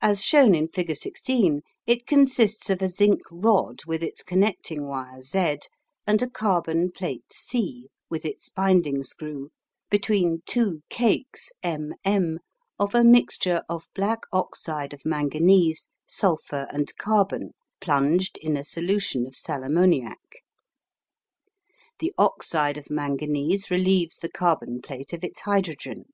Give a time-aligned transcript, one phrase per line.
[0.00, 5.20] As shown in figure 16, it consists of a zinc rod with its connecting wire
[5.20, 5.58] Z,
[6.06, 9.50] and a carbon plate C with its binding screw,
[9.90, 12.38] between two cakes M M
[12.78, 17.52] of a mixture of black oxide of manganese, sulphur, and carbon,
[17.82, 20.36] plunged in a solution of sal ammoniac.
[21.98, 26.06] The oxide of manganese relieves the carbon plate of its hydrogen.